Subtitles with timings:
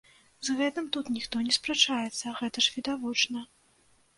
[0.47, 3.47] З гэтым тут ніхто не спрачаецца, гэта ж відавочна.